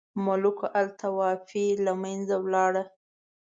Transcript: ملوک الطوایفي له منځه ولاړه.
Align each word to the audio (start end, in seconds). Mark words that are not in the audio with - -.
ملوک 0.25 0.59
الطوایفي 0.81 1.65
له 1.85 1.93
منځه 2.03 2.35
ولاړه. 2.45 2.83